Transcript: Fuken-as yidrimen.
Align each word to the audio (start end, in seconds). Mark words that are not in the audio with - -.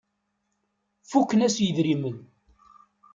Fuken-as 1.09 1.57
yidrimen. 1.63 2.17